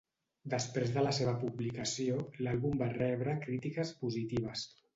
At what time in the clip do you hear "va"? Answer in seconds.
2.81-2.89